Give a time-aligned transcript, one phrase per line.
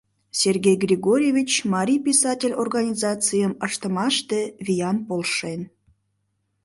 [0.41, 5.61] Сергей Григорьевич марий писатель организацийым ыштымаште виян полшен.